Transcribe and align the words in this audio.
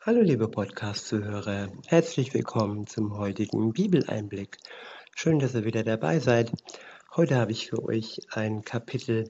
Hallo 0.00 0.20
liebe 0.20 0.48
Podcast-Zuhörer, 0.48 1.72
herzlich 1.88 2.32
willkommen 2.32 2.86
zum 2.86 3.18
heutigen 3.18 3.72
Bibeleinblick. 3.72 4.56
Schön, 5.16 5.40
dass 5.40 5.56
ihr 5.56 5.64
wieder 5.64 5.82
dabei 5.82 6.20
seid. 6.20 6.52
Heute 7.16 7.34
habe 7.34 7.50
ich 7.50 7.68
für 7.68 7.82
euch 7.82 8.20
ein 8.30 8.62
Kapitel 8.62 9.28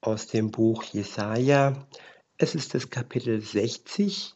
aus 0.00 0.26
dem 0.26 0.50
Buch 0.50 0.82
Jesaja. 0.82 1.86
Es 2.38 2.54
ist 2.54 2.72
das 2.72 2.88
Kapitel 2.88 3.42
60 3.42 4.32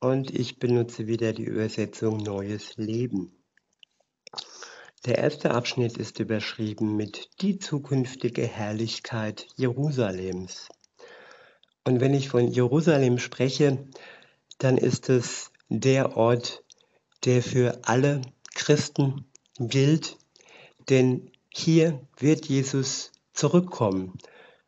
und 0.00 0.30
ich 0.34 0.58
benutze 0.58 1.06
wieder 1.06 1.34
die 1.34 1.44
Übersetzung 1.44 2.16
Neues 2.16 2.78
Leben. 2.78 3.44
Der 5.04 5.18
erste 5.18 5.50
Abschnitt 5.50 5.98
ist 5.98 6.20
überschrieben 6.20 6.96
mit 6.96 7.28
Die 7.42 7.58
zukünftige 7.58 8.46
Herrlichkeit 8.46 9.46
Jerusalems. 9.56 10.70
Und 11.84 12.00
wenn 12.00 12.14
ich 12.14 12.30
von 12.30 12.48
Jerusalem 12.48 13.18
spreche, 13.18 13.86
dann 14.62 14.78
ist 14.78 15.08
es 15.08 15.50
der 15.68 16.16
Ort, 16.16 16.62
der 17.24 17.42
für 17.42 17.80
alle 17.82 18.22
Christen 18.54 19.24
gilt, 19.58 20.16
denn 20.88 21.30
hier 21.48 22.00
wird 22.18 22.46
Jesus 22.46 23.10
zurückkommen. 23.32 24.16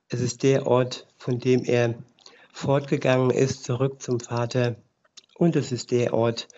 Es 0.09 0.21
ist 0.21 0.43
der 0.43 0.67
Ort, 0.67 1.07
von 1.17 1.39
dem 1.39 1.65
er 1.65 1.95
fortgegangen 2.53 3.31
ist, 3.31 3.65
zurück 3.65 4.03
zum 4.03 4.21
Vater, 4.21 4.77
und 5.37 5.57
es 5.57 5.73
ist 5.73 5.91
der 5.91 6.15
Ort, 6.15 6.49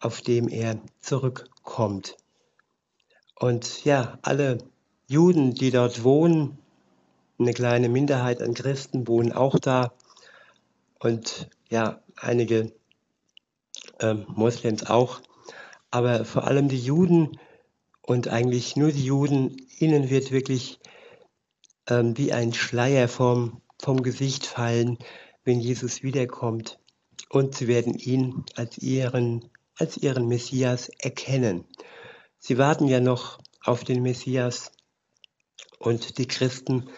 auf 0.00 0.20
dem 0.20 0.48
er 0.48 0.78
zurückkommt. 1.00 2.16
Und 3.34 3.84
ja, 3.84 4.18
alle 4.22 4.58
Juden, 5.06 5.54
die 5.54 5.70
dort 5.70 6.04
wohnen, 6.04 6.58
eine 7.38 7.52
kleine 7.52 7.88
Minderheit 7.88 8.40
an 8.40 8.54
Christen 8.54 9.08
wohnen 9.08 9.32
auch 9.32 9.58
da. 9.58 9.92
Und 10.98 11.48
ja, 11.68 12.03
einige 12.16 12.72
ähm, 14.00 14.26
Moslems 14.28 14.86
auch, 14.86 15.20
aber 15.90 16.24
vor 16.24 16.44
allem 16.44 16.68
die 16.68 16.80
Juden 16.80 17.38
und 18.02 18.28
eigentlich 18.28 18.76
nur 18.76 18.92
die 18.92 19.04
Juden, 19.04 19.56
ihnen 19.78 20.10
wird 20.10 20.30
wirklich 20.30 20.78
ähm, 21.88 22.16
wie 22.16 22.32
ein 22.32 22.52
Schleier 22.52 23.08
vom, 23.08 23.60
vom 23.80 24.02
Gesicht 24.02 24.46
fallen, 24.46 24.98
wenn 25.44 25.60
Jesus 25.60 26.02
wiederkommt. 26.02 26.78
Und 27.30 27.54
sie 27.54 27.68
werden 27.68 27.94
ihn 27.94 28.44
als 28.54 28.78
ihren, 28.78 29.50
als 29.76 29.96
ihren 29.96 30.28
Messias 30.28 30.88
erkennen. 30.98 31.64
Sie 32.38 32.58
warten 32.58 32.88
ja 32.88 33.00
noch 33.00 33.38
auf 33.62 33.84
den 33.84 34.02
Messias 34.02 34.72
und 35.78 36.18
die 36.18 36.28
Christen 36.28 36.90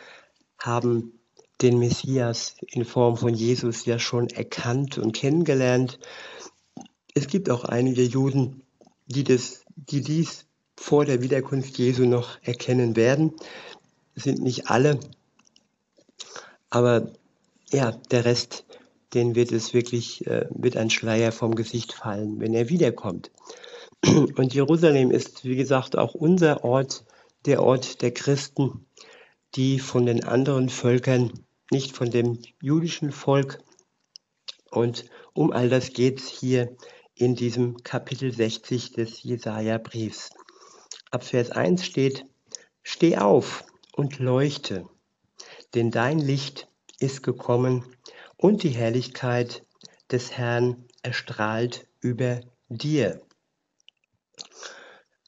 haben 0.59 1.16
den 1.63 1.79
Messias 1.79 2.57
in 2.67 2.85
Form 2.85 3.17
von 3.17 3.35
Jesus 3.35 3.87
ja 3.87 3.99
schon 3.99 4.29
erkannt 4.29 4.99
und 4.99 5.13
kennengelernt. 5.13 5.99
Es 7.15 7.29
gibt 7.29 7.51
auch 7.51 7.65
einige 7.65 8.03
Juden, 8.03 8.63
die, 9.07 9.25
das, 9.25 9.65
die 9.75 10.03
dies 10.03 10.47
vor 10.77 11.05
der 11.05 11.23
Wiederkunft 11.23 11.79
Jesu 11.79 12.05
noch 12.05 12.39
erkennen 12.43 12.97
werden. 12.97 13.33
Es 14.15 14.25
sind 14.25 14.41
nicht 14.41 14.69
alle, 14.71 15.01
aber 16.71 17.13
ja, 17.71 17.93
der 18.11 18.25
Rest, 18.25 18.65
den 19.15 19.35
wird 19.35 19.53
es 19.53 19.73
wirklich, 19.73 20.27
äh, 20.27 20.47
wird 20.51 20.77
ein 20.77 20.91
Schleier 20.91 21.33
vom 21.33 21.55
Gesicht 21.55 21.93
fallen, 21.93 22.41
wenn 22.41 22.55
er 22.55 22.69
wiederkommt. 22.69 23.31
Und 24.05 24.55
Jerusalem 24.55 25.11
ist, 25.11 25.45
wie 25.45 25.57
gesagt, 25.57 25.97
auch 25.97 26.15
unser 26.15 26.65
Ort, 26.65 27.05
der 27.45 27.63
Ort 27.63 28.03
der 28.03 28.13
Christen, 28.13 28.87
die 29.55 29.79
von 29.79 30.07
den 30.07 30.25
anderen 30.25 30.69
Völkern 30.69 31.33
nicht 31.71 31.97
von 31.97 32.11
dem 32.11 32.39
jüdischen 32.61 33.13
Volk. 33.13 33.59
Und 34.71 35.05
um 35.33 35.53
all 35.53 35.69
das 35.69 35.93
geht 35.93 36.21
es 36.21 36.29
hier 36.29 36.77
in 37.15 37.35
diesem 37.35 37.83
Kapitel 37.83 38.33
60 38.33 38.93
des 38.93 39.23
Jesaja-Briefs. 39.23 40.31
Ab 41.11 41.25
Vers 41.25 41.51
1 41.51 41.85
steht: 41.85 42.25
Steh 42.83 43.17
auf 43.17 43.65
und 43.93 44.19
leuchte, 44.19 44.89
denn 45.75 45.91
dein 45.91 46.19
Licht 46.19 46.69
ist 46.99 47.23
gekommen 47.23 47.85
und 48.37 48.63
die 48.63 48.71
Herrlichkeit 48.71 49.65
des 50.11 50.33
Herrn 50.33 50.85
erstrahlt 51.03 51.87
über 52.01 52.41
dir. 52.69 53.21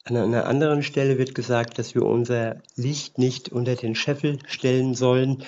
An 0.05 0.17
einer 0.17 0.47
anderen 0.47 0.83
Stelle 0.83 1.19
wird 1.19 1.35
gesagt, 1.35 1.79
dass 1.79 1.95
wir 1.95 2.03
unser 2.03 2.63
Licht 2.77 3.19
nicht 3.19 3.51
unter 3.51 3.75
den 3.77 3.95
Scheffel 3.95 4.39
stellen 4.47 4.95
sollen, 4.95 5.45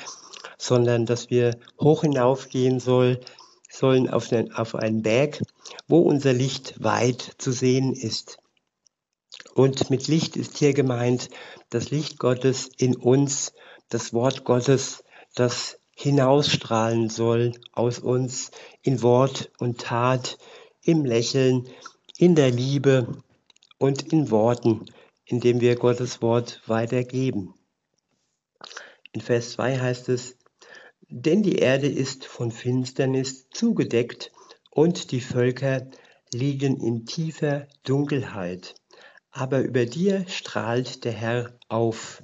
sondern 0.61 1.07
dass 1.07 1.31
wir 1.31 1.57
hoch 1.81 2.03
hinaufgehen 2.03 2.81
soll, 2.81 3.19
sollen 3.71 4.11
auf 4.11 4.31
einen, 4.31 4.53
auf 4.53 4.75
einen 4.75 5.01
Berg, 5.01 5.41
wo 5.89 6.01
unser 6.01 6.35
Licht 6.35 6.75
weit 6.85 7.35
zu 7.39 7.51
sehen 7.51 7.95
ist. 7.95 8.37
Und 9.55 9.89
mit 9.89 10.07
Licht 10.07 10.37
ist 10.37 10.59
hier 10.59 10.75
gemeint 10.75 11.31
das 11.71 11.91
Licht 11.91 12.19
Gottes 12.19 12.69
in 12.77 12.95
uns, 12.95 13.55
das 13.89 14.13
Wort 14.13 14.45
Gottes, 14.45 15.03
das 15.35 15.79
hinausstrahlen 15.95 17.09
soll 17.09 17.53
aus 17.73 17.99
uns 17.99 18.51
in 18.83 19.01
Wort 19.01 19.51
und 19.59 19.81
Tat, 19.81 20.37
im 20.83 21.07
Lächeln, 21.07 21.69
in 22.19 22.35
der 22.35 22.51
Liebe 22.51 23.23
und 23.79 24.13
in 24.13 24.31
Worten, 24.31 24.85
indem 25.25 25.61
wir 25.61 25.77
Gottes 25.77 26.21
Wort 26.21 26.61
weitergeben. 26.67 27.55
In 29.13 29.23
Vers 29.23 29.53
2 29.53 29.79
heißt 29.79 30.09
es, 30.11 30.37
denn 31.11 31.43
die 31.43 31.57
Erde 31.57 31.89
ist 31.89 32.25
von 32.25 32.53
Finsternis 32.53 33.49
zugedeckt 33.51 34.33
und 34.71 35.11
die 35.11 35.21
Völker 35.21 35.91
liegen 36.33 36.81
in 36.81 37.05
tiefer 37.05 37.67
Dunkelheit. 37.83 38.77
Aber 39.33 39.61
über 39.61 39.87
dir 39.87 40.25
strahlt 40.29 41.05
der 41.05 41.13
Herr 41.13 41.59
auf. 41.69 42.23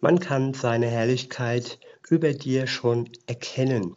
Man 0.00 0.20
kann 0.20 0.54
seine 0.54 0.88
Herrlichkeit 0.88 1.78
über 2.08 2.32
dir 2.32 2.66
schon 2.66 3.10
erkennen. 3.26 3.96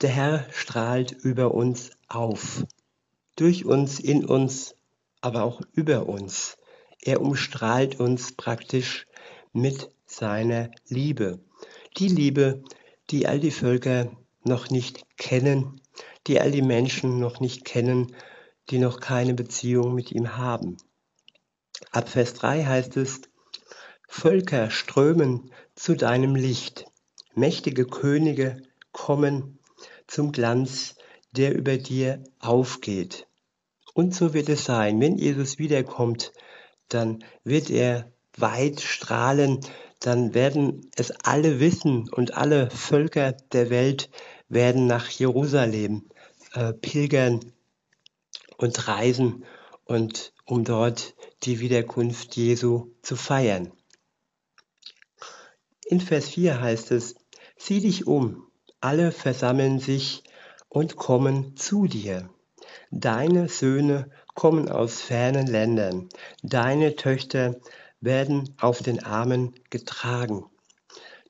Der 0.00 0.10
Herr 0.10 0.46
strahlt 0.50 1.12
über 1.12 1.54
uns 1.54 1.90
auf, 2.08 2.64
durch 3.36 3.64
uns, 3.64 4.00
in 4.00 4.24
uns, 4.24 4.76
aber 5.20 5.44
auch 5.44 5.60
über 5.72 6.06
uns. 6.08 6.58
Er 7.00 7.20
umstrahlt 7.20 8.00
uns 8.00 8.32
praktisch 8.32 9.06
mit 9.54 9.88
seiner 10.04 10.70
Liebe. 10.88 11.40
Die 11.96 12.08
Liebe, 12.08 12.62
die 13.10 13.26
all 13.26 13.40
die 13.40 13.50
Völker 13.50 14.12
noch 14.42 14.68
nicht 14.68 15.06
kennen, 15.16 15.80
die 16.26 16.40
all 16.40 16.50
die 16.50 16.62
Menschen 16.62 17.18
noch 17.18 17.40
nicht 17.40 17.64
kennen, 17.64 18.14
die 18.70 18.78
noch 18.78 19.00
keine 19.00 19.34
Beziehung 19.34 19.94
mit 19.94 20.12
ihm 20.12 20.36
haben. 20.36 20.76
Ab 21.90 22.08
Vers 22.08 22.34
3 22.34 22.64
heißt 22.64 22.96
es, 22.96 23.22
Völker 24.08 24.70
strömen 24.70 25.50
zu 25.74 25.94
deinem 25.96 26.34
Licht, 26.34 26.86
mächtige 27.34 27.86
Könige 27.86 28.62
kommen 28.92 29.58
zum 30.06 30.32
Glanz, 30.32 30.96
der 31.32 31.54
über 31.54 31.78
dir 31.78 32.22
aufgeht. 32.38 33.26
Und 33.92 34.14
so 34.14 34.34
wird 34.34 34.48
es 34.48 34.64
sein, 34.64 35.00
wenn 35.00 35.16
Jesus 35.16 35.58
wiederkommt, 35.58 36.32
dann 36.88 37.24
wird 37.44 37.70
er 37.70 38.12
weit 38.36 38.80
strahlen, 38.80 39.60
dann 40.00 40.34
werden 40.34 40.90
es 40.96 41.10
alle 41.22 41.60
wissen 41.60 42.08
und 42.10 42.34
alle 42.34 42.70
Völker 42.70 43.32
der 43.52 43.70
Welt 43.70 44.10
werden 44.48 44.86
nach 44.86 45.08
Jerusalem 45.08 46.08
äh, 46.52 46.72
pilgern 46.72 47.40
und 48.58 48.88
reisen 48.88 49.44
und 49.84 50.32
um 50.44 50.64
dort 50.64 51.14
die 51.42 51.60
Wiederkunft 51.60 52.36
Jesu 52.36 52.92
zu 53.02 53.16
feiern. 53.16 53.72
In 55.86 56.00
Vers 56.00 56.28
4 56.28 56.60
heißt 56.60 56.92
es, 56.92 57.14
sieh 57.56 57.80
dich 57.80 58.06
um, 58.06 58.46
alle 58.80 59.12
versammeln 59.12 59.78
sich 59.78 60.22
und 60.68 60.96
kommen 60.96 61.56
zu 61.56 61.86
dir. 61.86 62.30
Deine 62.90 63.48
Söhne 63.48 64.10
kommen 64.34 64.68
aus 64.68 65.00
fernen 65.00 65.46
Ländern, 65.46 66.08
deine 66.42 66.96
Töchter 66.96 67.56
werden 68.04 68.54
auf 68.58 68.82
den 68.82 69.02
Armen 69.02 69.54
getragen. 69.70 70.44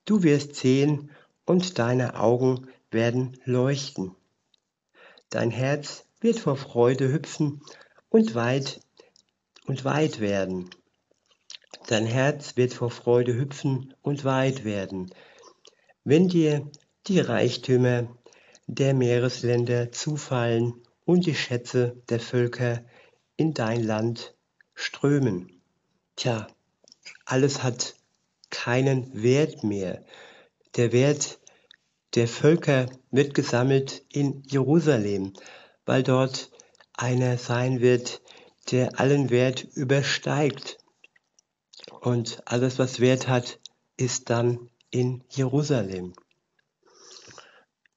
Du 0.05 0.23
wirst 0.23 0.55
sehen 0.55 1.11
und 1.45 1.79
deine 1.79 2.19
Augen 2.19 2.67
werden 2.91 3.37
leuchten. 3.45 4.15
Dein 5.29 5.51
Herz 5.51 6.05
wird 6.21 6.39
vor 6.39 6.55
Freude 6.55 7.11
hüpfen 7.11 7.61
und 8.09 8.35
weit 8.35 8.79
und 9.65 9.83
weit 9.85 10.19
werden. 10.19 10.69
Dein 11.87 12.05
Herz 12.05 12.57
wird 12.57 12.73
vor 12.73 12.89
Freude 12.89 13.35
hüpfen 13.35 13.93
und 14.01 14.23
weit 14.23 14.63
werden, 14.63 15.13
wenn 16.03 16.29
dir 16.29 16.69
die 17.07 17.19
Reichtümer 17.19 18.07
der 18.67 18.93
Meeresländer 18.93 19.91
zufallen 19.91 20.81
und 21.05 21.25
die 21.25 21.35
Schätze 21.35 22.01
der 22.09 22.19
Völker 22.19 22.83
in 23.37 23.53
dein 23.53 23.83
Land 23.83 24.35
strömen. 24.73 25.61
Tja, 26.15 26.47
alles 27.25 27.63
hat 27.63 27.95
keinen 28.49 29.21
Wert 29.21 29.63
mehr. 29.63 30.05
Der 30.75 30.91
Wert 30.91 31.39
der 32.13 32.27
Völker 32.27 32.85
wird 33.11 33.33
gesammelt 33.33 34.05
in 34.09 34.43
Jerusalem, 34.47 35.33
weil 35.85 36.03
dort 36.03 36.49
einer 36.93 37.37
sein 37.37 37.81
wird, 37.81 38.21
der 38.71 38.99
allen 38.99 39.29
Wert 39.29 39.63
übersteigt. 39.63 40.77
Und 41.99 42.41
alles, 42.45 42.79
was 42.79 42.99
Wert 42.99 43.27
hat, 43.27 43.59
ist 43.97 44.29
dann 44.29 44.69
in 44.91 45.23
Jerusalem. 45.29 46.13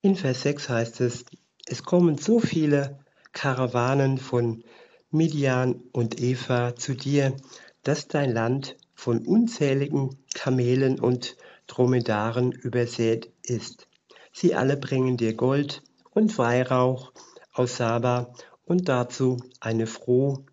In 0.03 0.17
Vers 0.17 0.43
6 0.43 0.69
heißt 0.69 1.01
es, 1.01 1.25
es 1.67 1.83
kommen 1.83 2.19
so 2.19 2.41
viele 2.41 3.05
Karawanen 3.33 4.19
von 4.19 4.65
Midian 5.11 5.83
und 5.93 6.21
Eva 6.21 6.75
zu 6.75 6.95
dir, 6.95 7.37
dass 7.83 8.09
dein 8.09 8.33
Land 8.33 8.77
von 8.99 9.25
unzähligen 9.25 10.19
Kamelen 10.35 10.99
und 10.99 11.37
Dromedaren 11.69 12.51
übersät 12.51 13.33
ist. 13.45 13.87
Sie 14.33 14.57
alle 14.57 14.77
bringen 14.77 15.17
dir 15.17 15.35
Gold 15.35 15.85
und 16.11 16.37
Weihrauch 16.37 17.13
aus 17.53 17.77
Saba 17.77 18.35
und 18.65 18.89
dazu 18.89 19.37
eine 19.61 19.87
froh 19.87 20.45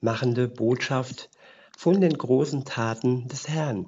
machende 0.00 0.48
Botschaft 0.48 1.30
von 1.78 2.00
den 2.00 2.18
großen 2.18 2.64
Taten 2.64 3.28
des 3.28 3.48
Herrn. 3.48 3.86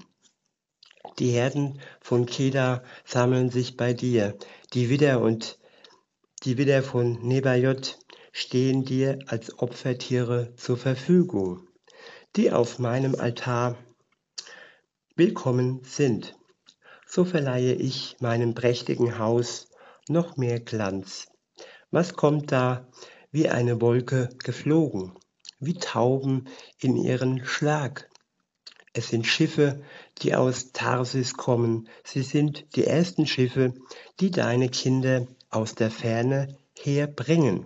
Die 1.18 1.30
Herden 1.30 1.80
von 2.00 2.26
Keda 2.26 2.84
sammeln 3.04 3.50
sich 3.50 3.76
bei 3.76 3.92
dir, 3.92 4.38
die 4.72 4.88
Widder 4.88 5.20
und 5.20 5.58
die 6.44 6.58
Widder 6.58 6.84
von 6.84 7.14
Nebajot 7.26 7.98
stehen 8.30 8.84
dir 8.84 9.18
als 9.26 9.58
Opfertiere 9.58 10.54
zur 10.54 10.76
Verfügung, 10.76 11.66
die 12.36 12.52
auf 12.52 12.78
meinem 12.78 13.16
Altar 13.16 13.76
willkommen 15.18 15.80
sind. 15.82 16.36
So 17.06 17.24
verleihe 17.24 17.72
ich 17.72 18.16
meinem 18.20 18.54
prächtigen 18.54 19.18
Haus 19.18 19.70
noch 20.08 20.36
mehr 20.36 20.60
Glanz. 20.60 21.26
Was 21.90 22.12
kommt 22.12 22.52
da 22.52 22.86
wie 23.32 23.48
eine 23.48 23.80
Wolke 23.80 24.28
geflogen, 24.44 25.14
wie 25.58 25.78
Tauben 25.78 26.48
in 26.78 26.96
ihren 26.96 27.46
Schlag? 27.46 28.10
Es 28.92 29.08
sind 29.08 29.26
Schiffe, 29.26 29.82
die 30.20 30.34
aus 30.34 30.72
Tarsis 30.72 31.34
kommen. 31.34 31.88
Sie 32.04 32.22
sind 32.22 32.76
die 32.76 32.84
ersten 32.84 33.26
Schiffe, 33.26 33.72
die 34.20 34.30
deine 34.30 34.68
Kinder 34.68 35.26
aus 35.48 35.74
der 35.74 35.90
Ferne 35.90 36.58
herbringen. 36.78 37.64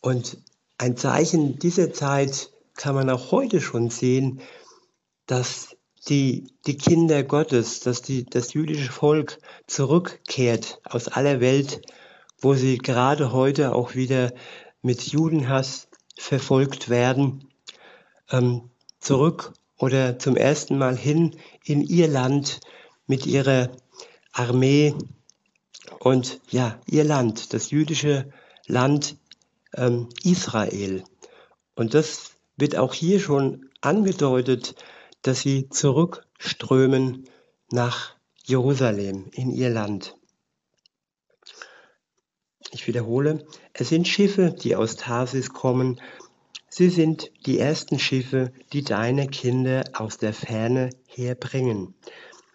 Und 0.00 0.38
ein 0.78 0.96
Zeichen 0.96 1.58
dieser 1.58 1.92
Zeit 1.92 2.50
kann 2.76 2.94
man 2.94 3.10
auch 3.10 3.30
heute 3.30 3.60
schon 3.60 3.90
sehen, 3.90 4.40
dass 5.32 5.74
die, 6.10 6.44
die 6.66 6.76
Kinder 6.76 7.22
Gottes, 7.22 7.80
dass 7.80 8.02
die, 8.02 8.26
das 8.26 8.52
jüdische 8.52 8.92
Volk 8.92 9.38
zurückkehrt 9.66 10.78
aus 10.84 11.08
aller 11.08 11.40
Welt, 11.40 11.80
wo 12.38 12.52
sie 12.52 12.76
gerade 12.76 13.32
heute 13.32 13.74
auch 13.74 13.94
wieder 13.94 14.34
mit 14.82 15.00
Judenhass 15.06 15.88
verfolgt 16.18 16.90
werden, 16.90 17.48
ähm, 18.30 18.68
zurück 19.00 19.54
oder 19.78 20.18
zum 20.18 20.36
ersten 20.36 20.76
Mal 20.76 20.98
hin 20.98 21.34
in 21.64 21.80
ihr 21.80 22.08
Land 22.08 22.60
mit 23.06 23.24
ihrer 23.24 23.70
Armee 24.32 24.94
und 25.98 26.42
ja, 26.50 26.78
ihr 26.86 27.04
Land, 27.04 27.54
das 27.54 27.70
jüdische 27.70 28.30
Land 28.66 29.16
ähm, 29.74 30.10
Israel. 30.24 31.04
Und 31.74 31.94
das 31.94 32.32
wird 32.58 32.76
auch 32.76 32.92
hier 32.92 33.18
schon 33.18 33.70
angedeutet, 33.80 34.74
dass 35.22 35.40
sie 35.40 35.68
zurückströmen 35.68 37.28
nach 37.70 38.14
Jerusalem 38.44 39.30
in 39.32 39.50
ihr 39.50 39.70
Land. 39.70 40.16
Ich 42.72 42.86
wiederhole, 42.86 43.46
es 43.72 43.90
sind 43.90 44.08
Schiffe, 44.08 44.50
die 44.50 44.76
aus 44.76 44.96
Tarsis 44.96 45.50
kommen. 45.50 46.00
Sie 46.68 46.88
sind 46.88 47.30
die 47.46 47.58
ersten 47.58 47.98
Schiffe, 47.98 48.52
die 48.72 48.82
deine 48.82 49.26
Kinder 49.28 49.84
aus 49.92 50.16
der 50.16 50.32
Ferne 50.32 50.90
herbringen. 51.06 51.94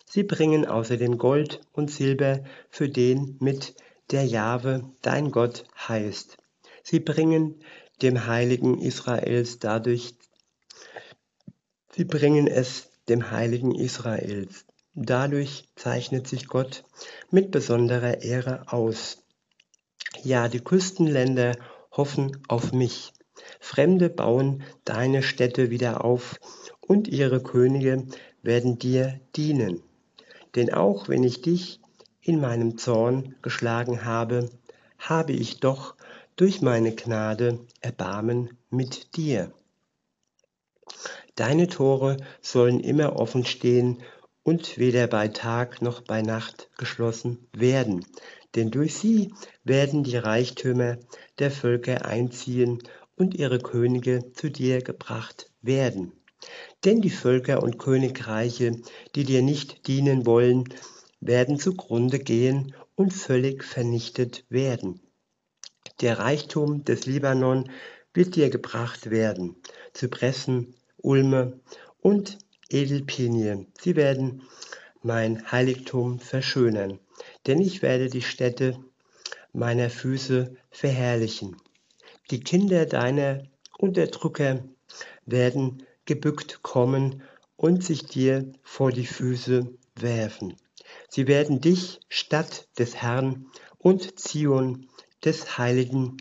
Sie 0.06 0.24
bringen 0.24 0.66
außerdem 0.66 1.18
Gold 1.18 1.62
und 1.74 1.92
Silber 1.92 2.44
für 2.70 2.90
den 2.90 3.38
mit 3.40 3.76
der 4.12 4.26
Jahwe 4.26 4.90
dein 5.02 5.32
Gott 5.32 5.66
heißt. 5.88 6.38
Sie 6.82 7.00
bringen 7.00 7.62
dem 8.02 8.26
Heiligen 8.26 8.80
Israels 8.80 9.60
dadurch, 9.60 10.16
sie 11.98 12.06
bringen 12.06 12.46
es 12.46 12.90
dem 13.10 13.32
Heiligen 13.32 13.74
Israels. 13.74 14.66
Dadurch 14.94 15.68
zeichnet 15.76 16.28
sich 16.28 16.48
Gott 16.48 16.84
mit 17.32 17.50
besonderer 17.50 18.22
Ehre 18.22 18.72
aus. 18.72 19.24
Ja, 20.22 20.48
die 20.48 20.60
Küstenländer 20.60 21.58
hoffen 21.92 22.38
auf 22.48 22.72
mich. 22.72 23.14
Fremde 23.60 24.10
bauen 24.10 24.64
deine 24.86 25.24
Städte 25.24 25.72
wieder 25.72 26.04
auf 26.06 26.40
und 26.82 27.08
ihre 27.08 27.42
Könige 27.42 28.06
werden 28.44 28.78
dir 28.78 29.20
dienen. 29.36 29.82
Denn 30.56 30.72
auch 30.74 31.10
wenn 31.10 31.24
ich 31.24 31.42
dich 31.42 31.80
in 32.22 32.40
meinem 32.40 32.78
Zorn 32.78 33.36
geschlagen 33.42 34.06
habe, 34.06 34.50
habe 35.00 35.34
ich 35.34 35.60
doch 35.60 35.96
durch 36.36 36.62
meine 36.62 36.94
Gnade 36.94 37.60
Erbarmen 37.82 38.58
mit 38.70 39.16
dir. 39.16 39.52
Deine 41.36 41.68
Tore 41.68 42.18
sollen 42.42 42.80
immer 42.80 43.16
offen 43.16 43.46
stehen 43.46 44.02
und 44.44 44.78
weder 44.78 45.08
bei 45.08 45.28
Tag 45.28 45.82
noch 45.82 46.02
bei 46.02 46.22
Nacht 46.22 46.70
geschlossen 46.78 47.48
werden, 47.54 48.06
denn 48.56 48.72
durch 48.72 48.96
sie 48.96 49.34
werden 49.64 50.04
die 50.04 50.18
Reichtümer 50.18 50.98
der 51.38 51.52
Völker 51.52 52.06
einziehen 52.06 52.82
und 53.16 53.36
ihre 53.36 53.60
Könige 53.60 54.32
zu 54.34 54.50
dir 54.50 54.82
gebracht 54.82 55.52
werden. 55.62 56.14
Denn 56.86 57.02
die 57.02 57.10
Völker 57.10 57.62
und 57.62 57.78
Königreiche, 57.78 58.82
die 59.16 59.24
dir 59.24 59.42
nicht 59.42 59.88
dienen 59.88 60.26
wollen, 60.26 60.64
werden 61.20 61.60
zugrunde 61.60 62.20
gehen 62.20 62.74
und 62.96 63.14
völlig 63.14 63.64
vernichtet 63.64 64.46
werden. 64.50 65.02
Der 66.02 66.20
Reichtum 66.20 66.84
des 66.84 67.06
Libanon 67.06 67.70
wird 68.14 68.36
dir 68.36 68.50
gebracht 68.50 69.10
werden, 69.10 69.56
Zypressen, 69.98 70.76
Ulme 70.98 71.60
und 72.02 72.38
Edelpinie. 72.70 73.66
Sie 73.82 73.96
werden 73.96 74.44
mein 75.02 75.52
Heiligtum 75.52 76.20
verschönern, 76.20 77.00
denn 77.48 77.60
ich 77.60 77.82
werde 77.82 78.08
die 78.08 78.22
Städte 78.22 78.78
meiner 79.54 79.90
Füße 79.90 80.56
verherrlichen. 80.70 81.58
Die 82.30 82.42
Kinder 82.42 82.86
deiner 82.86 83.44
Unterdrücker 83.80 84.64
werden 85.26 85.84
gebückt 86.06 86.62
kommen 86.62 87.24
und 87.56 87.84
sich 87.84 88.06
dir 88.06 88.54
vor 88.62 88.92
die 88.92 89.08
Füße 89.08 89.74
werfen. 89.96 90.58
Sie 91.10 91.28
werden 91.28 91.60
dich 91.60 92.02
Stadt 92.08 92.68
des 92.78 92.98
Herrn 92.98 93.48
und 93.80 94.20
Zion 94.20 94.90
des 95.26 95.58
Heiligen 95.58 96.18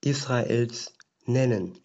Israels 0.00 0.94
nennen. 1.26 1.78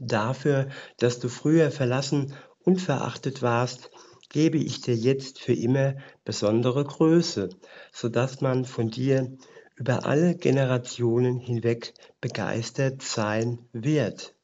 Dafür, 0.00 0.68
dass 0.96 1.18
du 1.18 1.28
früher 1.28 1.70
verlassen 1.70 2.34
und 2.64 2.80
verachtet 2.80 3.42
warst, 3.42 3.90
gebe 4.30 4.56
ich 4.56 4.80
dir 4.80 4.96
jetzt 4.96 5.38
für 5.38 5.52
immer 5.52 5.96
besondere 6.24 6.84
Größe, 6.84 7.50
so 7.92 8.08
dass 8.08 8.40
man 8.40 8.64
von 8.64 8.90
dir 8.90 9.36
über 9.76 10.06
alle 10.06 10.36
Generationen 10.36 11.38
hinweg 11.38 11.92
begeistert 12.20 13.02
sein 13.02 13.58
wird. 13.72 14.34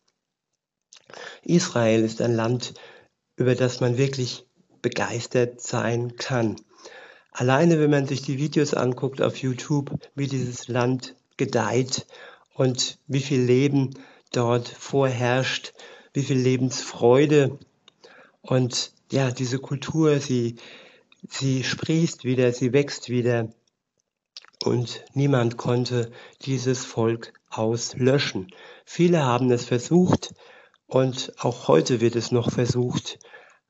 Israel 1.43 2.05
ist 2.05 2.21
ein 2.21 2.35
Land, 2.35 2.75
über 3.37 3.55
das 3.55 3.81
man 3.81 3.97
wirklich 3.97 4.47
begeistert 4.83 5.63
sein 5.63 6.17
kann. 6.17 6.57
Alleine 7.33 7.79
wenn 7.81 7.91
man 7.91 8.07
sich 8.07 8.23
die 8.23 8.39
Videos 8.39 8.75
anguckt 8.75 9.23
auf 9.23 9.37
YouTube, 9.37 9.91
wie 10.15 10.27
dieses 10.27 10.69
Land 10.69 11.15
gedeiht 11.37 12.07
und 12.55 12.99
wie 13.07 13.21
viel 13.21 13.41
Leben 13.41 13.91
dort 14.33 14.69
vorherrscht, 14.69 15.73
wie 16.13 16.23
viel 16.23 16.39
Lebensfreude 16.39 17.59
und 18.43 18.93
ja, 19.11 19.31
diese 19.31 19.59
Kultur, 19.59 20.19
sie, 20.21 20.57
sie 21.29 21.63
sprießt 21.63 22.25
wieder, 22.25 22.53
sie 22.53 22.73
wächst 22.73 23.09
wieder 23.09 23.53
und 24.65 25.05
niemand 25.15 25.57
konnte 25.57 26.11
dieses 26.43 26.85
Volk 26.85 27.33
auslöschen. 27.51 28.53
Viele 28.85 29.25
haben 29.25 29.51
es 29.51 29.65
versucht 29.65 30.35
und 30.87 31.33
auch 31.39 31.69
heute 31.69 32.01
wird 32.01 32.17
es 32.17 32.33
noch 32.33 32.51
versucht, 32.51 33.19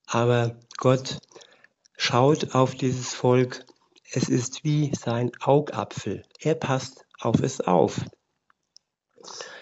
aber 0.07 0.59
Gott 0.77 1.19
schaut 1.97 2.55
auf 2.55 2.75
dieses 2.75 3.15
Volk, 3.15 3.65
es 4.13 4.29
ist 4.29 4.65
wie 4.65 4.93
sein 4.95 5.33
Augapfel. 5.41 6.25
Er 6.39 6.55
passt 6.55 7.05
auf 7.21 7.41
es 7.41 7.61
auf. 7.61 8.01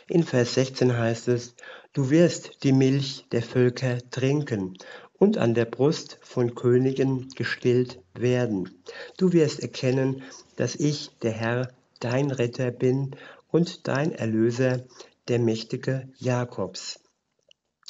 In 0.07 0.23
Vers 0.23 0.55
16 0.55 0.97
heißt 0.99 1.29
es, 1.29 1.55
du 1.95 2.11
wirst 2.11 2.63
die 2.63 2.73
Milch 2.73 3.25
der 3.33 3.43
Völker 3.43 3.99
trinken 4.11 4.77
und 5.19 5.39
an 5.39 5.55
der 5.55 5.65
Brust 5.65 6.19
von 6.21 6.55
Königen 6.55 7.31
gestillt 7.31 8.01
werden. 8.13 8.83
Du 9.17 9.33
wirst 9.33 9.61
erkennen, 9.61 10.23
dass 10.57 10.75
ich, 10.75 11.11
der 11.23 11.33
Herr, 11.33 11.73
dein 12.01 12.31
Retter 12.31 12.71
bin 12.71 13.17
und 13.51 13.89
dein 13.89 14.13
Erlöser, 14.13 14.85
der 15.29 15.39
mächtige 15.39 16.09
Jakobs. 16.19 17.01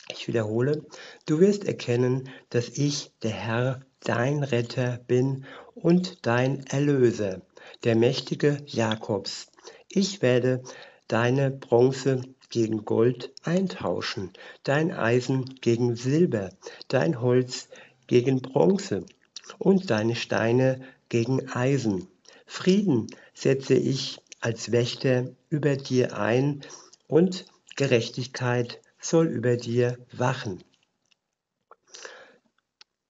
Ich 0.09 0.28
wiederhole, 0.28 0.85
du 1.26 1.40
wirst 1.40 1.64
erkennen, 1.64 2.28
dass 2.50 2.68
ich, 2.68 3.11
der 3.23 3.33
Herr, 3.33 3.80
dein 4.00 4.44
Retter 4.44 4.99
bin 4.99 5.47
und 5.75 6.26
dein 6.26 6.64
Erlöser, 6.66 7.42
der 7.83 7.97
mächtige 7.97 8.59
Jakobs. 8.66 9.50
Ich 9.88 10.23
werde 10.23 10.62
deine 11.14 11.52
Bronze 11.52 12.23
gegen 12.50 12.85
Gold 12.85 13.33
eintauschen, 13.44 14.33
dein 14.64 14.90
Eisen 14.90 15.44
gegen 15.61 15.94
Silber, 15.94 16.50
dein 16.88 17.21
Holz 17.21 17.68
gegen 18.09 18.42
Bronze 18.42 19.06
und 19.61 19.90
deine 19.90 20.16
Steine 20.16 20.80
gegen 21.09 21.49
Eisen. 21.50 22.09
Frieden 22.47 23.06
setze 23.33 23.75
ich 23.75 24.18
als 24.40 24.73
Wächter 24.73 25.30
über 25.50 25.76
dir 25.76 26.18
ein 26.18 26.62
und 27.06 27.47
Gerechtigkeit 27.76 28.80
soll 28.99 29.28
über 29.28 29.56
dir 29.56 29.97
wachen. 30.11 30.64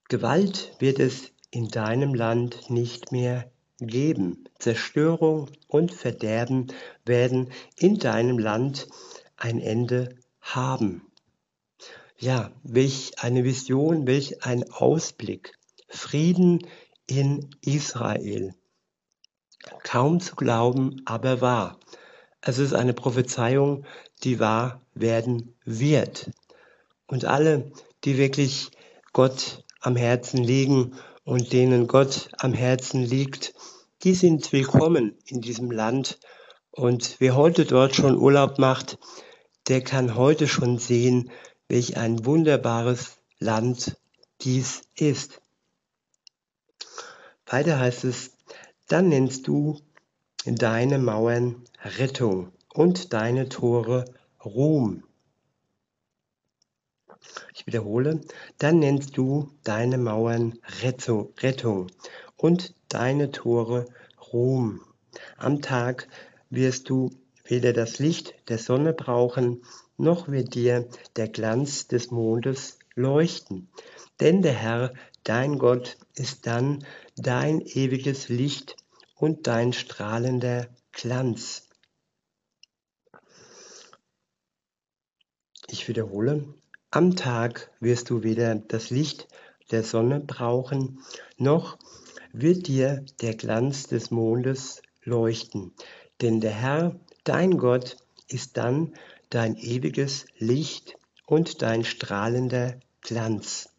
Gewalt 0.09 0.75
wird 0.77 0.99
es 0.99 1.31
in 1.49 1.69
deinem 1.69 2.13
Land 2.13 2.69
nicht 2.69 3.11
mehr 3.11 3.49
geben. 3.79 4.45
Zerstörung 4.59 5.49
und 5.67 5.93
Verderben 5.93 6.67
werden 7.05 7.51
in 7.77 7.99
deinem 7.99 8.39
Land 8.39 8.87
ein 9.37 9.59
Ende 9.59 10.15
haben. 10.41 11.01
Ja, 12.17 12.51
welch 12.63 13.13
eine 13.19 13.43
Vision, 13.43 14.07
welch 14.07 14.43
ein 14.45 14.71
Ausblick. 14.71 15.53
Frieden 15.89 16.65
in 17.07 17.49
Israel. 17.61 18.53
Kaum 19.83 20.19
zu 20.19 20.35
glauben, 20.35 21.01
aber 21.05 21.41
wahr. 21.41 21.79
Es 22.41 22.59
ist 22.59 22.73
eine 22.73 22.93
Prophezeiung, 22.93 23.85
die 24.23 24.39
wahr 24.39 24.81
werden 24.93 25.55
wird. 25.65 26.31
Und 27.07 27.25
alle, 27.25 27.71
die 28.03 28.17
wirklich 28.17 28.71
Gott 29.13 29.63
am 29.81 29.95
Herzen 29.95 30.43
liegen 30.43 30.93
und 31.23 31.53
denen 31.53 31.87
Gott 31.87 32.29
am 32.37 32.53
Herzen 32.53 33.03
liegt, 33.03 33.53
die 34.05 34.13
sind 34.13 34.53
willkommen 34.53 35.17
in 35.25 35.41
diesem 35.41 35.71
Land. 35.71 36.19
Und 36.69 37.15
wer 37.17 37.35
heute 37.35 37.65
dort 37.65 37.95
schon 37.95 38.19
Urlaub 38.19 38.59
macht, 38.59 38.99
der 39.67 39.83
kann 39.83 40.13
heute 40.13 40.47
schon 40.47 40.77
sehen, 40.77 41.31
welch 41.67 41.97
ein 41.97 42.23
wunderbares 42.23 43.17
Land 43.39 43.97
dies 44.41 44.83
ist. 44.93 45.41
Weiter 47.47 47.79
heißt 47.79 48.03
es, 48.03 48.33
dann 48.87 49.09
nennst 49.09 49.47
du 49.47 49.81
deine 50.45 50.99
Mauern 50.99 51.63
Rettung 51.83 52.51
und 52.75 53.11
deine 53.11 53.49
Tore 53.49 54.05
Ruhm. 54.43 55.03
Ich 57.55 57.65
wiederhole, 57.65 58.21
dann 58.59 58.77
nennst 58.77 59.17
du 59.17 59.49
deine 59.63 59.97
Mauern 59.97 60.59
Rettung, 60.83 61.87
und 62.37 62.74
deine 62.89 63.31
Tore 63.31 63.85
Ruhm. 64.31 64.81
Am 65.37 65.61
Tag 65.61 66.07
wirst 66.49 66.89
du 66.89 67.11
weder 67.43 67.73
das 67.73 67.99
Licht 67.99 68.35
der 68.47 68.57
Sonne 68.57 68.93
brauchen, 68.93 69.63
noch 69.97 70.27
wird 70.27 70.55
dir 70.55 70.87
der 71.15 71.27
Glanz 71.27 71.87
des 71.87 72.11
Mondes 72.11 72.79
leuchten. 72.95 73.69
Denn 74.19 74.41
der 74.41 74.53
Herr, 74.53 74.93
dein 75.23 75.57
Gott, 75.57 75.97
ist 76.15 76.47
dann 76.47 76.85
dein 77.15 77.61
ewiges 77.61 78.29
Licht 78.29 78.75
und 79.15 79.47
dein 79.47 79.73
strahlender 79.73 80.67
Glanz. 80.91 81.69
Ich 85.69 85.87
wiederhole, 85.87 86.45
am 86.91 87.15
Tag 87.15 87.71
wirst 87.79 88.09
du 88.09 88.23
weder 88.23 88.55
das 88.55 88.89
Licht 88.89 89.27
der 89.71 89.83
Sonne 89.83 90.19
brauchen, 90.19 91.01
noch 91.37 91.77
wird 92.41 92.67
dir 92.67 93.05
der 93.21 93.33
Glanz 93.33 93.87
des 93.87 94.11
Mondes 94.11 94.81
leuchten. 95.03 95.73
Denn 96.21 96.41
der 96.41 96.51
Herr, 96.51 96.99
dein 97.23 97.57
Gott, 97.57 97.97
ist 98.27 98.57
dann 98.57 98.93
dein 99.29 99.55
ewiges 99.55 100.25
Licht 100.37 100.97
und 101.25 101.61
dein 101.61 101.83
strahlender 101.85 102.79
Glanz. 103.01 103.69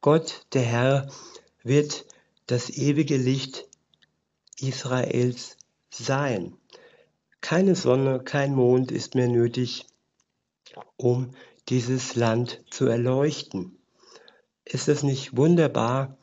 Gott, 0.00 0.46
der 0.52 0.62
Herr, 0.62 1.08
wird 1.62 2.06
das 2.46 2.70
ewige 2.70 3.16
Licht 3.16 3.66
Israels 4.58 5.56
sein. 5.90 6.56
Keine 7.40 7.74
Sonne, 7.74 8.20
kein 8.20 8.54
Mond 8.54 8.92
ist 8.92 9.14
mehr 9.14 9.28
nötig, 9.28 9.86
um 10.96 11.30
dieses 11.68 12.14
Land 12.16 12.62
zu 12.70 12.86
erleuchten. 12.86 13.78
Ist 14.64 14.88
es 14.88 15.02
nicht 15.02 15.36
wunderbar? 15.36 16.18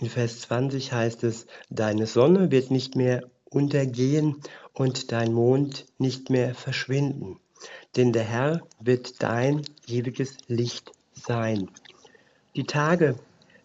In 0.00 0.10
Vers 0.10 0.40
20 0.40 0.92
heißt 0.92 1.22
es, 1.22 1.46
deine 1.70 2.06
Sonne 2.06 2.50
wird 2.50 2.70
nicht 2.72 2.96
mehr 2.96 3.30
untergehen 3.44 4.40
und 4.72 5.12
dein 5.12 5.32
Mond 5.32 5.86
nicht 5.98 6.30
mehr 6.30 6.56
verschwinden, 6.56 7.38
denn 7.94 8.12
der 8.12 8.24
Herr 8.24 8.66
wird 8.80 9.22
dein 9.22 9.62
ewiges 9.86 10.36
Licht 10.48 10.90
sein. 11.12 11.70
Die 12.56 12.64
Tage 12.64 13.20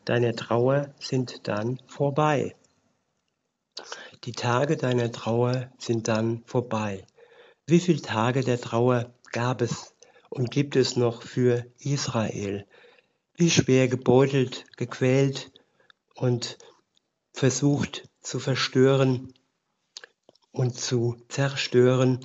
deiner 0.05 0.35
Trauer 0.35 0.93
sind 0.99 1.47
dann 1.47 1.79
vorbei. 1.87 2.55
Die 4.25 4.33
Tage 4.33 4.77
deiner 4.77 5.11
Trauer 5.11 5.71
sind 5.79 6.07
dann 6.07 6.43
vorbei. 6.45 7.05
Wie 7.65 7.79
viele 7.79 8.01
Tage 8.01 8.41
der 8.41 8.61
Trauer 8.61 9.13
gab 9.31 9.61
es 9.61 9.95
und 10.29 10.51
gibt 10.51 10.75
es 10.75 10.95
noch 10.95 11.23
für 11.23 11.65
Israel? 11.79 12.67
Wie 13.35 13.49
schwer 13.49 13.87
gebeutelt, 13.87 14.65
gequält 14.77 15.51
und 16.19 16.57
versucht 17.31 18.09
zu 18.19 18.39
verstören 18.39 19.33
und 20.51 20.77
zu 20.77 21.15
zerstören. 21.29 22.19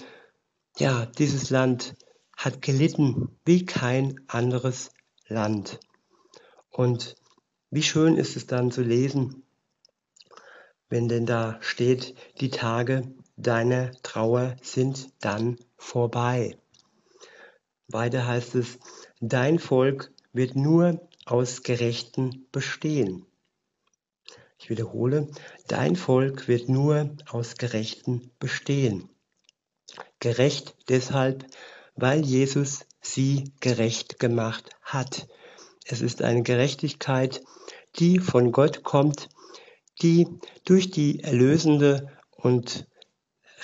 Ja, 0.76 1.06
dieses 1.06 1.50
Land 1.50 1.94
hat 2.36 2.60
gelitten 2.60 3.38
wie 3.44 3.64
kein 3.64 4.20
anderes 4.26 4.90
Land. 5.28 5.78
Und 6.70 7.14
wie 7.70 7.82
schön 7.82 8.16
ist 8.16 8.36
es 8.36 8.46
dann 8.48 8.72
zu 8.72 8.82
lesen, 8.82 9.44
wenn 10.88 11.08
denn 11.08 11.26
da 11.26 11.58
steht, 11.60 12.16
die 12.40 12.50
Tage 12.50 13.14
deiner 13.36 13.92
Trauer 14.02 14.56
sind 14.62 15.08
dann 15.20 15.56
vorbei. 15.76 16.58
Weiter 17.86 18.26
heißt 18.26 18.56
es, 18.56 18.78
dein 19.20 19.60
Volk 19.60 20.12
wird 20.32 20.56
nur 20.56 21.08
aus 21.26 21.62
Gerechten 21.62 22.46
bestehen. 22.50 23.26
Ich 24.64 24.70
wiederhole, 24.70 25.28
dein 25.68 25.94
Volk 25.94 26.48
wird 26.48 26.70
nur 26.70 27.10
aus 27.28 27.56
Gerechten 27.56 28.30
bestehen. 28.38 29.10
Gerecht 30.20 30.74
deshalb, 30.88 31.44
weil 31.96 32.24
Jesus 32.24 32.86
sie 33.02 33.52
gerecht 33.60 34.18
gemacht 34.18 34.70
hat. 34.80 35.28
Es 35.84 36.00
ist 36.00 36.22
eine 36.22 36.42
Gerechtigkeit, 36.42 37.42
die 37.98 38.18
von 38.20 38.52
Gott 38.52 38.84
kommt, 38.84 39.28
die 40.00 40.28
durch 40.64 40.90
die 40.90 41.20
erlösende 41.20 42.10
und 42.30 42.88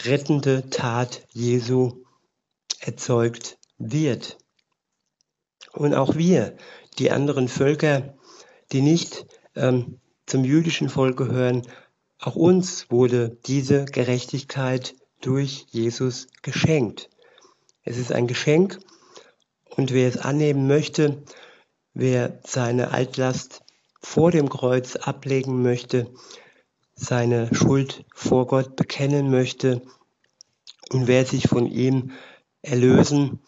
rettende 0.05 0.69
Tat 0.69 1.27
Jesu 1.33 2.05
erzeugt 2.79 3.57
wird. 3.79 4.37
Und 5.73 5.95
auch 5.95 6.17
wir, 6.17 6.59
die 6.99 7.11
anderen 7.11 7.49
Völker, 7.49 8.19
die 8.71 8.83
nicht 8.83 9.25
ähm, 9.57 9.99
zum 10.31 10.45
jüdischen 10.45 10.89
Volk 10.89 11.17
gehören, 11.17 11.63
auch 12.21 12.37
uns 12.37 12.89
wurde 12.89 13.37
diese 13.47 13.85
Gerechtigkeit 13.85 14.95
durch 15.21 15.67
Jesus 15.71 16.29
geschenkt. 16.43 17.11
Es 17.83 17.99
ist 17.99 18.13
ein 18.13 18.29
Geschenk 18.29 18.79
und 19.71 19.93
wer 19.93 20.09
es 20.09 20.19
annehmen 20.19 20.69
möchte, 20.69 21.25
wer 21.95 22.39
seine 22.47 22.93
Altlast 22.93 23.63
vor 24.01 24.31
dem 24.31 24.49
Kreuz 24.49 24.95
ablegen 24.95 25.63
möchte, 25.63 26.13
seine 26.95 27.53
Schuld 27.53 28.05
vor 28.15 28.47
Gott 28.47 28.77
bekennen 28.77 29.31
möchte 29.31 29.83
und 30.91 31.09
wer 31.09 31.27
sich 31.27 31.49
von 31.49 31.67
ihm 31.67 32.13
erlösen 32.63 33.41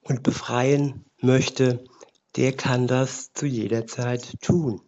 und 0.00 0.22
befreien 0.22 1.04
möchte, 1.20 1.84
der 2.36 2.56
kann 2.56 2.86
das 2.86 3.32
zu 3.34 3.44
jeder 3.44 3.86
Zeit 3.86 4.40
tun. 4.40 4.80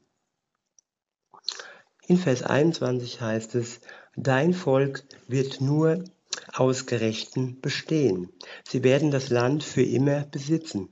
In 2.13 2.19
Vers 2.19 2.43
21 2.43 3.23
heißt 3.23 3.55
es, 3.55 3.81
Dein 4.17 4.53
Volk 4.53 5.03
wird 5.29 5.63
nur 5.63 6.05
aus 6.53 6.85
Gerechten 6.85 7.59
bestehen. 7.63 8.31
Sie 8.69 8.85
werden 8.85 9.11
das 9.11 9.31
Land 9.31 9.65
für 9.65 9.83
immer 9.83 10.27
besitzen, 10.27 10.91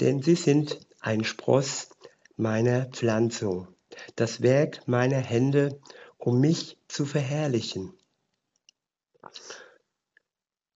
denn 0.00 0.22
sie 0.22 0.34
sind 0.34 0.80
ein 0.98 1.22
Spross 1.22 1.90
meiner 2.36 2.86
Pflanzung, 2.86 3.68
das 4.16 4.42
Werk 4.42 4.88
meiner 4.88 5.20
Hände, 5.20 5.80
um 6.18 6.40
mich 6.40 6.76
zu 6.88 7.06
verherrlichen. 7.06 7.92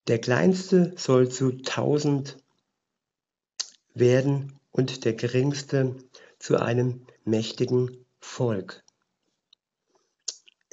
Der 0.06 0.20
Kleinste 0.20 0.94
soll 0.96 1.30
zu 1.30 1.50
tausend 1.62 2.36
werden 3.94 4.60
und 4.70 5.04
der 5.04 5.14
Geringste 5.14 5.96
zu 6.38 6.58
einem 6.58 7.08
mächtigen 7.24 8.06
Volk. 8.20 8.84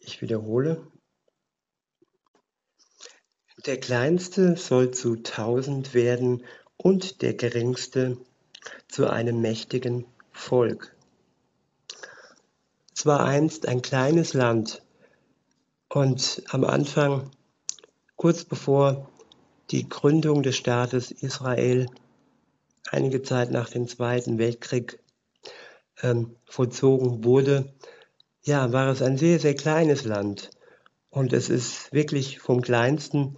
Ich 0.07 0.21
wiederhole. 0.21 0.87
Der 3.65 3.77
Kleinste 3.77 4.55
soll 4.55 4.91
zu 4.91 5.17
tausend 5.17 5.93
werden 5.93 6.45
und 6.77 7.21
der 7.21 7.33
Geringste 7.33 8.17
zu 8.87 9.09
einem 9.09 9.41
mächtigen 9.41 10.05
Volk. 10.31 10.95
Es 12.95 13.05
war 13.05 13.25
einst 13.25 13.67
ein 13.67 13.81
kleines 13.81 14.33
Land 14.33 14.81
und 15.89 16.41
am 16.47 16.63
Anfang, 16.63 17.29
kurz 18.15 18.45
bevor 18.45 19.09
die 19.71 19.89
Gründung 19.89 20.41
des 20.41 20.55
Staates 20.55 21.11
Israel, 21.11 21.87
einige 22.89 23.23
Zeit 23.23 23.51
nach 23.51 23.69
dem 23.69 23.89
Zweiten 23.89 24.37
Weltkrieg 24.37 25.03
ähm, 26.01 26.37
vollzogen 26.45 27.25
wurde, 27.25 27.73
ja, 28.47 28.71
war 28.71 28.87
es 28.87 29.01
ein 29.01 29.17
sehr, 29.17 29.39
sehr 29.39 29.55
kleines 29.55 30.05
Land. 30.05 30.51
Und 31.09 31.33
es 31.33 31.49
ist 31.49 31.91
wirklich 31.91 32.39
vom 32.39 32.61
kleinsten 32.61 33.35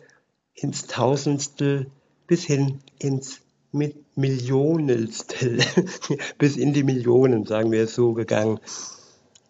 ins 0.53 0.85
Tausendstel 0.85 1.89
bis 2.27 2.43
hin 2.43 2.79
ins 2.99 3.41
Millionenstel, 3.71 5.63
bis 6.37 6.57
in 6.57 6.73
die 6.73 6.83
Millionen, 6.83 7.45
sagen 7.45 7.71
wir 7.71 7.83
es 7.83 7.95
so, 7.95 8.13
gegangen. 8.13 8.59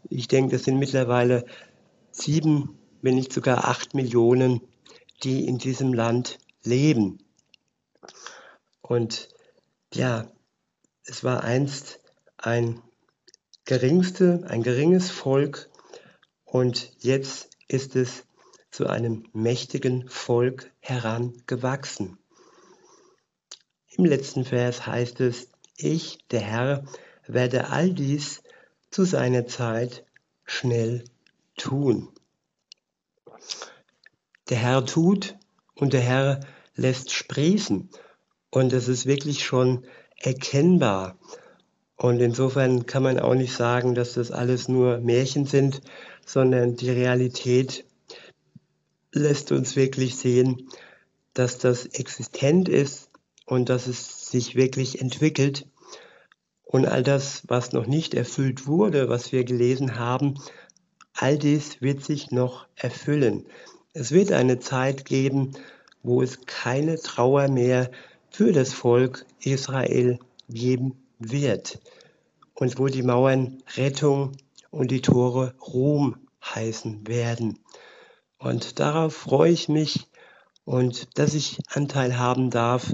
Ich 0.09 0.29
denke, 0.29 0.55
es 0.55 0.63
sind 0.63 0.79
mittlerweile 0.79 1.45
sieben, 2.11 2.77
wenn 3.01 3.15
nicht 3.15 3.33
sogar 3.33 3.67
acht 3.67 3.93
Millionen, 3.93 4.61
die 5.23 5.45
in 5.45 5.57
diesem 5.57 5.93
Land 5.93 6.39
leben. 6.63 7.19
Und 8.81 9.27
ja, 9.93 10.31
es 11.03 11.23
war 11.23 11.43
einst 11.43 11.99
ein 12.37 12.81
geringste, 13.69 14.41
ein 14.47 14.63
geringes 14.63 15.11
Volk 15.11 15.69
und 16.43 16.91
jetzt 17.03 17.51
ist 17.67 17.95
es 17.95 18.23
zu 18.71 18.88
einem 18.88 19.29
mächtigen 19.31 20.09
Volk 20.09 20.71
herangewachsen. 20.79 22.17
Im 23.91 24.05
letzten 24.05 24.43
Vers 24.43 24.88
heißt 24.88 25.19
es, 25.19 25.49
ich, 25.77 26.17
der 26.31 26.39
Herr, 26.39 26.83
werde 27.27 27.67
all 27.67 27.93
dies 27.93 28.41
zu 28.89 29.05
seiner 29.05 29.45
Zeit 29.45 30.03
schnell 30.45 31.03
tun. 31.55 32.09
Der 34.49 34.57
Herr 34.57 34.83
tut 34.83 35.38
und 35.75 35.93
der 35.93 36.01
Herr 36.01 36.39
lässt 36.73 37.11
sprießen. 37.11 37.91
Und 38.49 38.73
es 38.73 38.88
ist 38.88 39.05
wirklich 39.05 39.45
schon 39.45 39.85
erkennbar. 40.17 41.19
Und 42.01 42.21
insofern 42.21 42.85
kann 42.85 43.03
man 43.03 43.19
auch 43.19 43.35
nicht 43.35 43.53
sagen, 43.53 43.93
dass 43.93 44.13
das 44.13 44.31
alles 44.31 44.69
nur 44.69 44.99
Märchen 44.99 45.45
sind, 45.45 45.81
sondern 46.25 46.77
die 46.77 46.89
Realität 46.89 47.83
lässt 49.11 49.51
uns 49.51 49.75
wirklich 49.75 50.15
sehen, 50.15 50.69
dass 51.33 51.57
das 51.57 51.85
existent 51.85 52.69
ist 52.69 53.09
und 53.45 53.67
dass 53.67 53.87
es 53.87 54.31
sich 54.31 54.55
wirklich 54.55 55.01
entwickelt. 55.01 55.67
Und 56.63 56.85
all 56.85 57.03
das, 57.03 57.43
was 57.47 57.73
noch 57.73 57.85
nicht 57.85 58.13
erfüllt 58.13 58.65
wurde, 58.65 59.09
was 59.09 59.33
wir 59.33 59.43
gelesen 59.43 59.99
haben, 59.99 60.39
all 61.13 61.37
dies 61.37 61.81
wird 61.81 62.05
sich 62.05 62.31
noch 62.31 62.67
erfüllen. 62.75 63.45
Es 63.91 64.11
wird 64.11 64.31
eine 64.31 64.59
Zeit 64.59 65.03
geben, 65.03 65.51
wo 66.01 66.21
es 66.21 66.45
keine 66.45 66.97
Trauer 66.97 67.49
mehr 67.49 67.91
für 68.31 68.53
das 68.53 68.71
Volk 68.73 69.25
Israel 69.41 70.19
geben 70.47 70.98
wird 71.19 71.79
und 72.53 72.79
wo 72.79 72.88
die 72.88 73.03
Mauern 73.03 73.62
Rettung 73.75 74.32
und 74.71 74.91
die 74.91 75.01
Tore 75.01 75.53
Ruhm 75.62 76.17
heißen 76.43 77.08
werden. 77.08 77.60
Und 78.38 78.79
darauf 78.79 79.15
freue 79.15 79.51
ich 79.51 79.69
mich 79.69 80.08
und 80.63 81.17
dass 81.19 81.34
ich 81.34 81.60
Anteil 81.69 82.17
haben 82.17 82.49
darf 82.49 82.93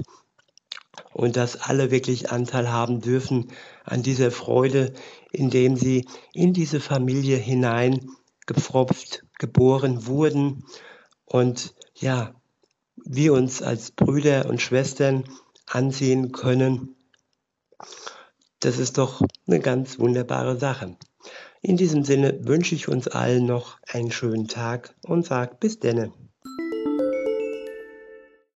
und 1.12 1.36
dass 1.36 1.56
alle 1.56 1.90
wirklich 1.90 2.30
Anteil 2.30 2.70
haben 2.70 3.00
dürfen 3.00 3.52
an 3.84 4.02
dieser 4.02 4.30
Freude, 4.30 4.92
indem 5.32 5.76
sie 5.76 6.06
in 6.32 6.52
diese 6.52 6.80
Familie 6.80 7.36
hinein 7.36 8.10
gepfropft, 8.46 9.24
geboren 9.38 10.06
wurden 10.06 10.64
und 11.24 11.74
ja, 11.94 12.34
wir 12.96 13.32
uns 13.32 13.62
als 13.62 13.90
Brüder 13.90 14.46
und 14.46 14.60
Schwestern 14.60 15.24
ansehen 15.66 16.32
können. 16.32 16.96
Das 18.60 18.78
ist 18.78 18.98
doch 18.98 19.22
eine 19.46 19.60
ganz 19.60 19.98
wunderbare 19.98 20.58
Sache. 20.58 20.96
In 21.60 21.76
diesem 21.76 22.04
Sinne 22.04 22.38
wünsche 22.46 22.74
ich 22.74 22.88
uns 22.88 23.08
allen 23.08 23.44
noch 23.44 23.78
einen 23.86 24.10
schönen 24.10 24.48
Tag 24.48 24.94
und 25.04 25.26
sage 25.26 25.56
bis 25.58 25.78
denne. 25.78 26.12